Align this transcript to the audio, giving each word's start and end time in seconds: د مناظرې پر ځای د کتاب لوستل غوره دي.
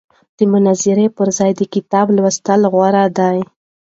د 0.37 0.39
مناظرې 0.53 1.07
پر 1.17 1.27
ځای 1.37 1.51
د 1.59 1.61
کتاب 1.73 2.07
لوستل 2.15 2.61
غوره 2.73 3.03
دي. 3.17 3.37